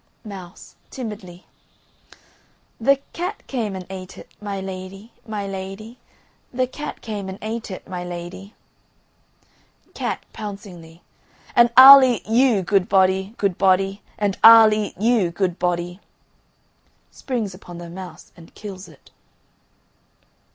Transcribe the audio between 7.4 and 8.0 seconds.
ate it,